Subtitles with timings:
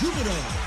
[0.00, 0.60] Jubilo.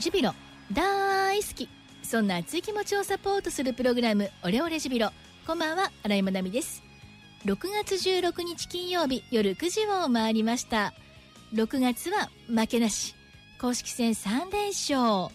[0.00, 0.32] ジュビロ
[0.72, 1.68] 大好き
[2.10, 5.10] そんな熱い気持ちをサポートするプログラムオレオレジビロ。
[5.46, 6.82] こんばんは新井まなみです。
[7.44, 10.92] 6月16日金曜日夜9時を回りました。
[11.54, 13.14] 6月は負けなし。
[13.60, 15.32] 公式戦3連勝。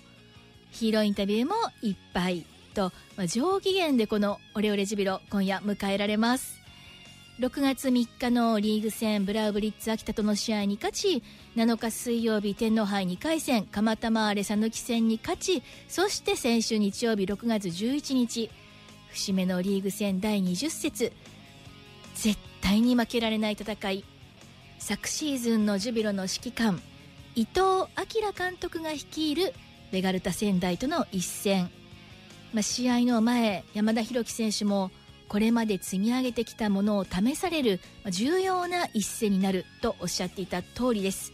[0.70, 6.65] ヒーローインタビューもいっぱいと、まあ、上機嫌でこのオレオレジビロ今夜迎えられます。
[7.39, 11.23] 6月3日のリーグ戦ブラウブリッツ秋田との試合に勝ち
[11.57, 18.49] 7日水曜日天皇杯2回戦蒲田マーレ讃岐戦に勝ちそして先週日曜日6月11日
[19.10, 21.12] 節目のリーグ戦第20節
[22.13, 24.05] 絶対に負けられない戦い。
[24.79, 26.82] 昨シーズンのジュビロの指揮官
[27.35, 27.60] 伊藤
[27.98, 29.54] 明監督が率いる
[29.91, 31.70] ベガルタ仙台との一戦、
[32.54, 34.91] まあ、試合の前山田裕樹選手も
[35.27, 41.34] これまで積み上げてきたものを試される重要な一戦になるとおっしゃっていた通りです。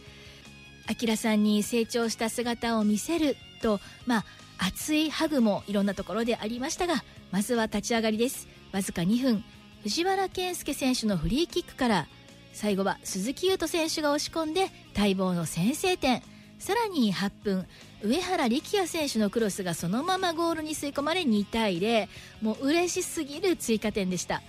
[0.88, 4.24] 明さんに成長した姿を見せるとまあ
[4.58, 8.48] 熱いハグもいろんなところでありましたがまずは立ち上がりです。
[8.72, 9.44] わずか2分。
[9.82, 12.06] 藤原健介選手のフリーキックから
[12.52, 16.22] 最後は鈴木優斗選手が押し込んで待望の先制点。
[16.62, 17.66] さらに8分
[18.04, 22.06] 上原力也選手のクロスがそのままゴールに吸い込まれ2対0
[22.40, 24.42] もう嬉しすぎる追加点でした、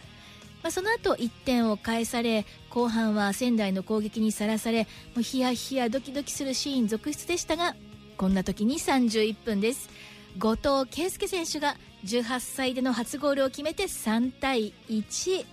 [0.61, 4.83] まあ、その後1点を返され後半は仙台の攻撃にさらされ
[5.15, 7.75] もうヒヤヒヤドキドキするシーン続出でしたが
[8.15, 9.89] こんな時に31分です。
[10.37, 15.45] 後藤圭介選手が18歳での初ゴールを決めて3対1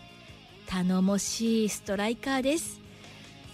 [0.66, 2.80] 頼もしいストライカーです。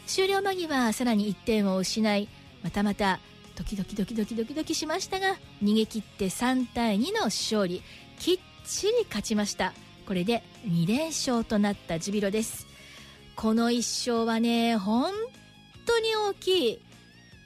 [0.09, 2.29] 終了間際さらに1点を失い
[2.67, 3.21] またまた
[3.55, 7.81] ドキドキドキドキドキドキしましたが逃げ切って3対2の勝利。
[8.19, 9.73] きっちり勝ちました。
[10.05, 12.67] これで2連勝となったジュビロです。
[13.37, 13.77] この1
[14.17, 15.13] 勝はね本
[15.87, 16.83] 当に大きい。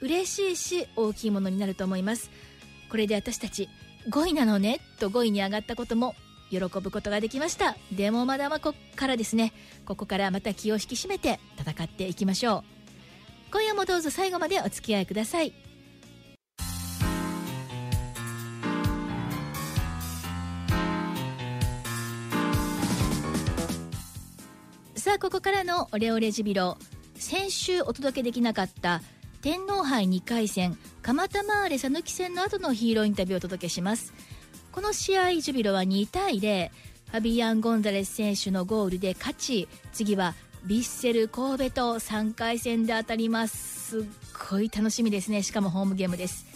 [0.00, 2.30] 嬉しいし大きいものになると思います。
[2.90, 3.68] これで私たち
[4.08, 6.14] 5位なのねと5位に上がったことも
[6.48, 7.76] 喜ぶことができました。
[7.92, 9.52] でもまだまこっからですね。
[9.84, 12.79] ここからまた気を引き締めて戦っていきましょう。
[13.52, 15.52] 今夜もどうぞ最後までお付き合いください。
[24.94, 26.76] さあここからのオレオレジビロ
[27.14, 29.00] 先週お届けできなかった
[29.40, 34.12] 天皇杯2回戦蒲田マーレ讃岐戦の後のヒーローインタビューをお届けします。
[34.70, 36.70] この試合ジュビロは2対0
[37.10, 40.34] ファビアン・ゴンザレス選手のゴールで勝ち次は
[40.66, 43.90] ヴィッセル神戸と3回戦で当たります。
[43.90, 44.04] すっ
[44.50, 45.42] ごい楽しみですね。
[45.42, 46.46] しかもホームゲームです。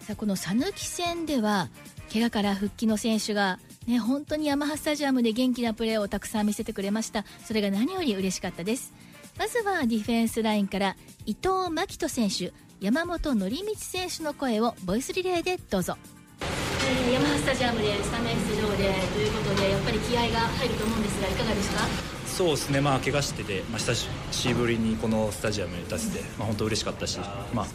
[0.00, 1.68] さあこの讃岐戦では
[2.12, 7.24] 怪我から復帰の選手がね本当にヤマハスタジアムで元気なプレーをたくさん見せてくれました。
[7.44, 8.92] それが何より嬉しかったです。
[9.38, 10.96] まずはディフェンスラインから
[11.26, 15.96] 伊藤真希人選手山本則光選手の声をボイスリレーでどうぞ。
[16.40, 18.76] えー、ヤマハスタジアムでスタメン出場で
[19.12, 22.19] ということでやっぱり気合が入ると思うんですがいかがですか？
[22.30, 27.18] そうですね、まあ怪我してて、まあ、久しぶりにこのスタジアムに立てて、まあ、本当嬉しかったし、
[27.52, 27.66] まあ、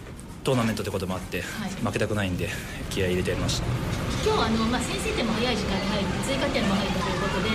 [0.44, 2.50] トーナメントってこともあって、はい、負けたくないんで
[2.90, 3.68] 気合い入れてやりました。
[4.26, 7.50] 今日あの、まあ、先制点も早い時間に入って追加点も入ったということで、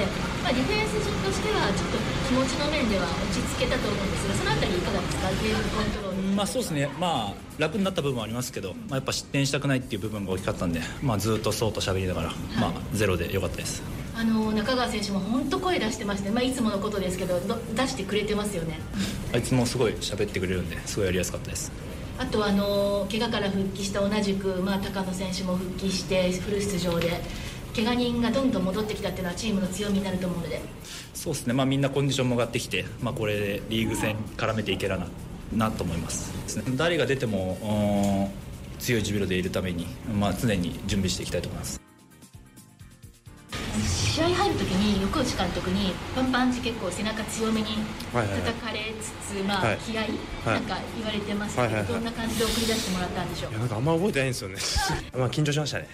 [0.44, 1.98] まあ、ディフェンス陣としてはちょっと
[2.30, 5.30] 気持ちの面では落ち着けたと思うんですがそのあたりいかがですか？
[5.42, 6.36] ゲームコントロール。
[6.36, 6.88] まあそうですね。
[7.00, 13.82] まあ楽になった部分はありますけど、まあ、やっぱ失点したくないっていう部分が大きかったんで、まあ、ずっとそうと喋りながら、はい、まあ、ゼロでよかったです
[14.14, 17.40] あの中川選手も本当声出してまして、まあ、いつものことですけど
[17.74, 18.78] 出してくれてますよね。
[19.32, 21.72] あいつもすごい喋ってくれるんですごいやりやすかったです。
[22.18, 27.20] あとあの怪我から復帰した同じく、まあ、高野選手も復帰してフル出場で
[27.74, 30.60] 怪我人がどんどん戻ってきたっていうのはチームの強みになると思うので。
[31.14, 35.06] そうですね、まあ、みんなコンディションも上がってきて、まあ、これでリーグ戦絡めていけらな
[35.54, 36.32] なと思います。
[36.76, 38.30] 誰が出ても
[38.80, 39.86] 強いジュビロでいるために、
[40.18, 41.89] まあ、常に準備していきたいと思います
[44.20, 47.68] 試合入るときに横内監督にパンパンチ結構背中強めに
[48.12, 50.02] 叩かれつつ、まあ、気合、
[50.44, 53.52] なんか言われてますけど、どんな感じで送り出してもらったんでしょう？
[53.52, 54.56] いやなんかあんま覚えてないんですよね。
[55.16, 55.88] まあ緊張しましたね。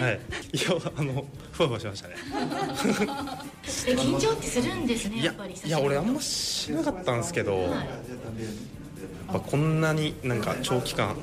[0.00, 0.20] はい。
[0.52, 2.14] いやあのふわふわしましたね。
[3.62, 7.76] 緊張ってするんですねやっぱりいや俺あんましなかったんですけど、はい、やっ
[9.32, 11.16] ぱこんなになんか長期間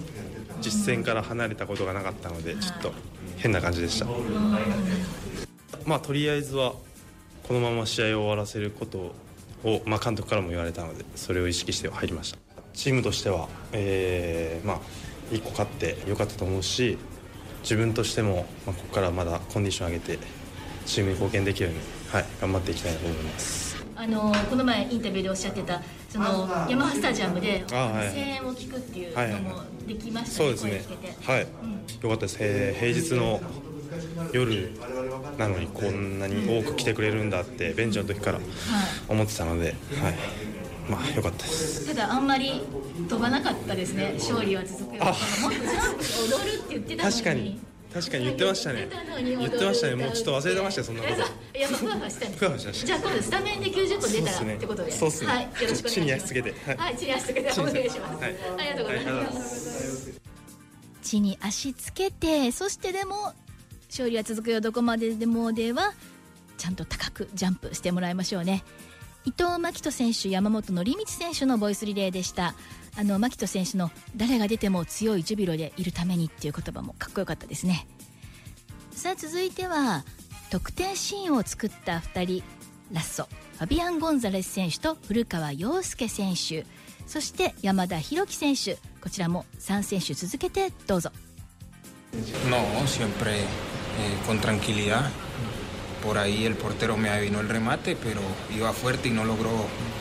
[0.62, 2.94] 実戦から離れたことがなかったのでちょっと
[3.38, 4.06] 変な感じでした
[5.86, 6.74] まあとりあえずは
[7.48, 9.14] このまま試合を終わらせること
[9.64, 12.40] を、まあ、監督からも言われたのでそれを意識して入りました。
[12.74, 14.80] チームとしては、えーまあ、
[15.32, 16.98] 1個勝ってよかったと思うし
[17.64, 20.20] 自分としても、まあ、ここからまだコンディション上げて
[20.86, 21.82] チームに貢献できるように、
[22.12, 23.72] はい、頑張っていきたいなと思います。
[23.96, 25.80] あのこの前インタビューでおっしゃってた
[26.10, 27.78] そのヤマハスタジアムで声
[28.18, 30.98] 援を聞くっていうのもできましたね、そうですね。
[31.22, 31.48] はい、よ
[32.10, 33.40] かったです、えー平日の
[34.32, 34.72] 夜
[35.38, 38.40] なのにこんなに多く来てくれるんだってベンチの時から
[39.08, 39.76] 思ってたので、はい、
[40.90, 41.88] まあよかったです。
[41.88, 42.62] ただあんまり
[43.10, 44.14] 飛ばなかったですね。
[44.16, 46.04] 勝利は続くよもっとジャンプ
[46.34, 47.16] 踊るって言ってたのに。
[47.16, 47.60] 確かに。
[47.94, 48.88] 確かに言ってましたね。
[49.20, 49.96] 言ってましたね。
[49.96, 51.14] もうちょっと忘れてましたよそんなこと。
[51.54, 52.40] えいやまあふわふわしたんです。
[52.40, 52.86] ふわふわした。
[52.88, 54.56] じゃあ今度スタメンで90分出たらっすね。
[54.56, 54.92] ってことで。
[54.92, 55.28] そうっすね。
[55.28, 55.44] はい。
[55.44, 55.94] よろしくお願いします。
[55.94, 56.54] 地に足つけて。
[56.66, 56.78] はい。
[56.78, 58.36] はい地に足つけてお願いします、はい。
[58.60, 59.34] ありがとうございはいありがとうござい。
[59.34, 60.22] まます
[61.02, 63.34] 地に足つけてそしてでも
[63.92, 65.94] 勝利は続くよどこまででもでは
[66.58, 68.64] ちゃんと高くジャンプしてもらいましょうね。
[69.26, 72.56] 伊藤真希人選手山本則道選手のボイスリレーでした。
[72.98, 77.86] あの真希人選手の誰が出ても強いジュビロでいるためにっていう言葉もかっこよかったですね。
[78.92, 80.06] さあ続いては
[80.50, 82.44] 得点シーンを作った2人
[82.94, 83.28] ラッソ
[83.58, 86.66] ファビアン・ゴンザレス選手と古川陽介選手
[87.08, 91.12] そして山田裕樹選手こちらも3選手続けてどうぞ。
[92.50, 93.32] No, siempre
[93.99, 95.11] eh, con tranquilidad.
[96.03, 98.21] Por ahí el portero me adivinó el remate, pero
[98.55, 99.51] iba fuerte y no logró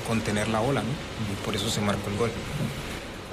[0.08, 0.90] contener la ola, ¿no?
[0.90, 2.32] Y por eso se marcó el gol.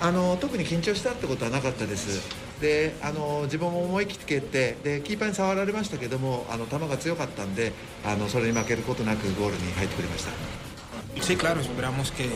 [0.05, 2.29] あの特に緊張したってことはなかったです
[2.61, 7.73] であの自分も思い切って蹴ってでキーパーに触られましたけどもあの球が強かったんで
[8.05, 10.33] あのそれに負けることなくゴールに入ってくれました
[11.21, 12.29] Sí, claro, esperamos que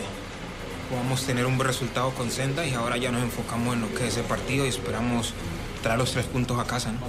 [0.90, 4.06] podamos tener un buen resultado con Senda y ahora ya nos enfocamos en lo que
[4.06, 5.34] es ese partido y esperamos
[5.82, 7.00] traer los tres puntos a casa, ¿no?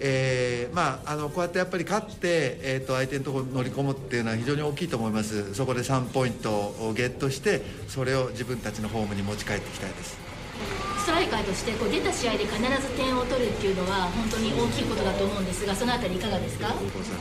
[0.00, 10.16] えーまあ、あのこうやってやっぱり勝って、えー、と相手のところに乗り込むっていうのは非常に大きいと思いますそこで3ポイントをゲットしてそれを自分たちのホームに持ち帰っていきたいです
[10.98, 16.68] ストライカーとしてこう出た試合で必ず点を取るっていうのは本当に大きいことだと思うんですがそのあたりいかがですか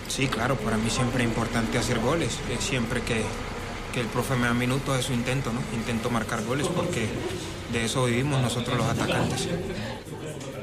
[0.09, 2.39] ？Sí, claro, para mí siempre es importante hacer goles.
[2.51, 3.23] Eh, Siempre que,
[3.93, 5.59] que el profe me da minutos es su intento, ¿no?
[5.73, 7.07] Intento marcar goles porque
[7.71, 9.47] de eso vivimos nosotros los atacantes.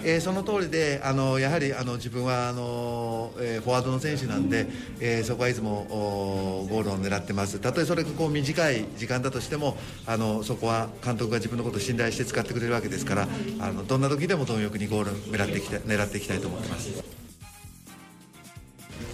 [0.07, 4.67] えーその通りであのやはりあの自分はあの、えーフォワードの選手なんで、
[5.01, 13.29] えーそこはいつもおゴールを狙ってますたとえそれがこう短い時間だとしてもあのそこは監督が自分のことを信頼して使ってくれるわけですから
[13.61, 17.24] あのどんな時でも貪欲にゴールを狙っていきたい狙っていきたいと思ってます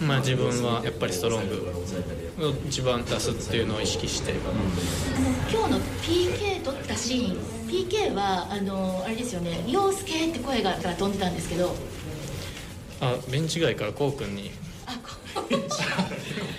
[0.01, 1.55] まあ、自分はやっぱりストロング
[2.39, 4.33] を一番出すっていうのを意識して、
[5.51, 11.75] 今日の PK 取ったシーン PK はあのあれですよね「陽介」って声がから飛んでたんですけど。
[12.99, 14.51] あベンチ外からこう君に
[14.85, 14.93] あ
[15.33, 15.53] こう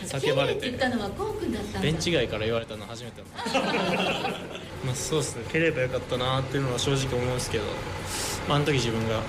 [0.07, 0.61] 叫ばれて。
[0.63, 3.23] て言ったのはこうくんだったベンチ外から言われたの初めて
[4.85, 5.45] まあそうっすね。
[5.53, 7.65] 蹴ればよかったなっていうのは正直思うんですけど、
[8.49, 9.21] まあ、あの時自分が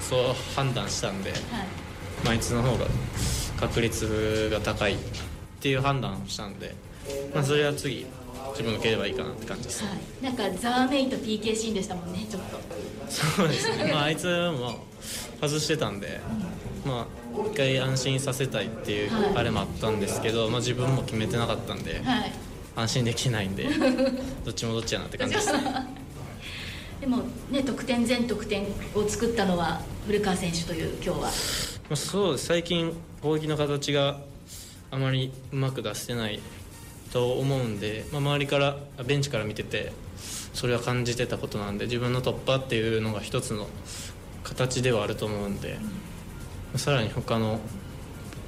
[0.00, 1.40] そう判断したんで、はい。
[1.40, 1.87] ま
[2.26, 2.86] あ、いつの方が
[3.58, 4.96] 確率が高いっ
[5.60, 6.74] ていう判断をしたんで、
[7.34, 8.06] まあ、それは次
[8.50, 9.84] 自分が蹴ればいいかなって感じです。
[9.84, 12.58] はい、なんかざわめいた PK シーンでしたもんねちょっと。
[13.08, 14.84] そうですね、 まあ、あいつも
[15.40, 16.20] 外してたんで、
[16.84, 19.36] まあ、一回安心させたいっていうはい。
[19.36, 22.32] あれもあったんですけど、まあ、自分も決めてなかったんで、はい。
[22.76, 23.68] 安心できないんで、
[24.44, 25.52] どっちもどっちやなって感じです。
[27.00, 27.18] でも
[27.50, 28.64] ね得点全得点
[28.94, 31.30] を作ったのは古川選手という今日は
[31.88, 32.92] まあ、そうです最近
[33.22, 34.18] 攻撃の形が
[34.90, 36.40] あまりうまく出せてない
[37.12, 38.76] と思うんで、まあ、周りから
[39.06, 39.92] ベンチから見てて
[40.52, 43.68] それは感じてたことなんで自分の突破っていうのが一つの
[44.44, 45.78] 形ではあると思うんで、
[46.72, 47.60] まさらに他の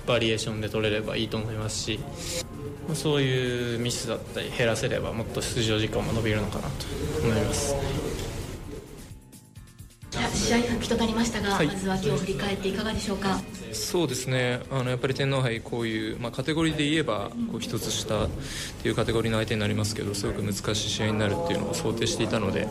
[0.06, 2.00] バリエーションで取れればいいと思いますし、
[2.88, 6.86] まそういうミスだったり減らせればもっと出場時間も伸びるのかなと
[7.22, 8.09] 思います。
[10.40, 11.66] 試合復帰となりましたが、はい。
[11.66, 13.40] まずは今日振り返っていかがでしょうか？
[13.72, 14.60] そうですね。
[14.70, 18.28] あのやっぱり天皇杯こういう、まあ、カテゴリーで言えばこう一つ下っ
[18.82, 22.66] ていうカテゴリーの相手になりますけどすごく難しい試合になるっていうのを想定していたので、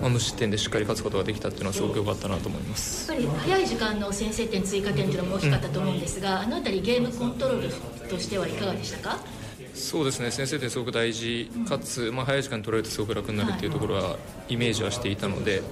[0.00, 3.10] まあ、無失点でしっかり勝つことができたっていうのはすごく良かったなと思います。
[3.10, 7.62] やっぱり早い時間の先制点追加点というのも大きかったと思うんですが、あのあたりゲームコントロー
[8.02, 9.18] ルとしてはいかがでしたか？
[9.74, 10.30] そうですね。
[10.30, 11.50] 先生ってすごく大事。
[11.68, 14.16] かつ、まあ、早い時間に取られるとすごく楽になるっていうところは
[14.48, 15.62] イメージはしていたので、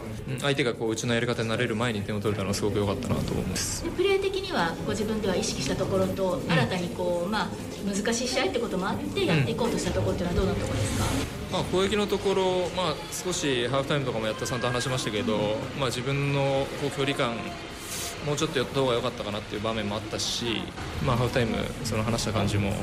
[0.40, 3.84] 相手がこううちのやり方になれる前に点を取れたのはすごく良かったなと思います。
[3.96, 7.48] プレー的にはご自分では意識したところと新たにこう、まあ、
[7.86, 11.04] 難しい試合ってこともあってやっていこうとしたところっていうのはどうなところですか、
[11.52, 17.36] まあ、攻撃のところ、まあ、少しハーフタイムとかもやったさんと話しましたけど、まあ、自分のこう距離感
[18.26, 20.62] もうちょっとやった方が良かったかなっていう場面もあったし、
[21.04, 22.76] まあ、ハーフタイムその話した感じもも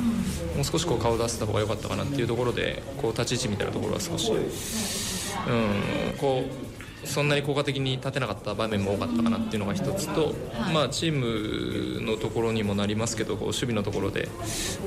[0.62, 10.36] う少しこう顔を出せた方が良かったかなっていうところでこう立ち位置みたいなところは少し、うん、こうそんなに効果的に立てなかった場面も多かったかなっていうのが一つと、
[10.74, 14.28] まあ、チームのところにもなりますけどこう守備のところで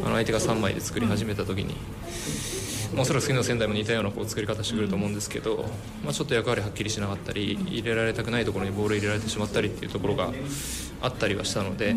[0.05, 1.75] あの相手が3枚で作り始めた時に。
[2.97, 5.65] おそらく次の仙台も似たようなこう作り方してくると思うんですけど、
[6.05, 10.31] まあ、ちょっと役割はっきりしなかったり入れられたくないところにボール入れられてしまったりっていうところが
[11.01, 11.97] あったりはしたので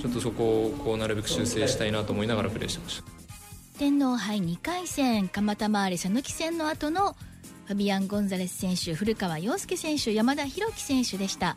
[0.00, 3.04] ちょっとそこをこうなるべく修正したいなと思いながらプレーしてました。
[3.78, 7.14] 天皇杯2回戦蒲田回り讃岐戦の後の
[7.66, 11.56] ファビアン・ゴンザレス選手古川陽介選手山田裕樹選手でした。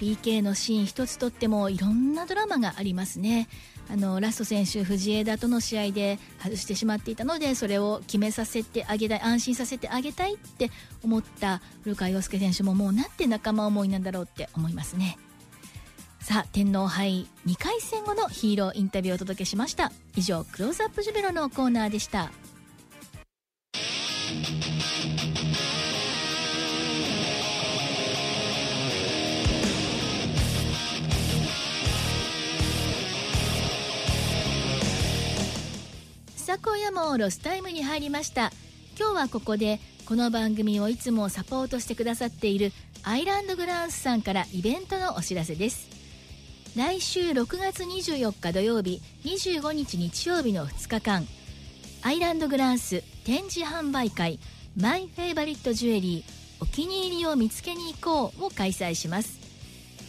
[0.00, 3.48] PK のシーン一つとってもいろんなドラマがありますね。
[3.90, 10.70] あのラスト選手、藤枝との試合で外してしまっていたのでそれを決めさせてあげたい安心させてあげたいって
[11.02, 15.18] 思った古川陽介選手ももうなんて仲間思いなんだろうって思いますね。
[16.20, 19.90] さあ天皇杯2回戦後のヒーローインタビューをお届けしました。
[20.14, 22.30] 以上クローズアップジュベロのコーナーでした。
[36.48, 38.52] さあ今夜もロスタイムに入りました
[38.98, 45.86] 今日はここでこの番組をいつもサポートしてくださっているアイランドグランスさんからイベントのお知らせです。
[46.74, 51.26] 来週6月24日土曜日25日日曜日の2日間
[52.00, 54.40] アイランドグランス展示販売会
[54.74, 59.38] My Favorite Jewelry お気に入りを見つけに行こうを開催します。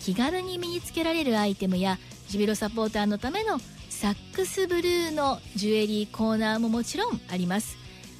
[0.05, 7.77] 気軽に身につけられるアイテムやジュビロサポーターのためのサックスブルーのジュエリーコーナーももちろんあります。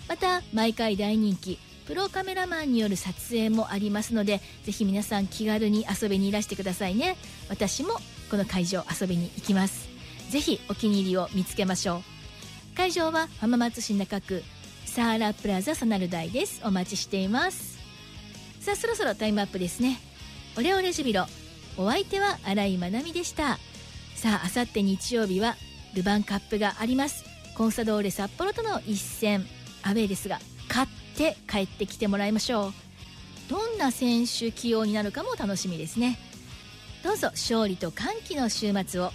[0.08, 7.16] また毎回大人気プロカメラマンによる撮影もありますのでぜひ皆さん気軽に遊びにいらしてくださいね。
[7.50, 7.94] 私も
[8.30, 9.90] この会場遊びに行きます。
[10.30, 12.04] ぜひお気に入りを見つけましょ
[12.74, 12.78] う。
[12.78, 14.44] 会場は浜松市中区
[14.86, 16.62] サーラプラザサナル台です。
[16.64, 17.80] お待ちしています。
[18.60, 20.00] さあそろそろタイムアップですね。
[20.58, 21.26] オレオレジュビロ。
[21.78, 23.58] お相手は新井まなみでした。
[24.20, 25.56] さああさって日曜日は
[25.96, 27.24] ルヴァンカップがあります。
[27.56, 29.46] コンサドーレ札幌との一戦。
[29.82, 32.74] アウェーですが勝って帰ってきてもらいましょう。
[33.50, 36.20] どんな選手起用になるかも楽しみですね。
[37.02, 39.14] どうぞ勝利と歓喜の週末を。